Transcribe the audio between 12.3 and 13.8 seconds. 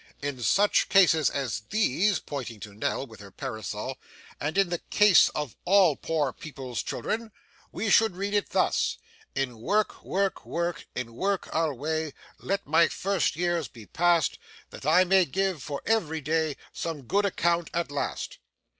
Let my first years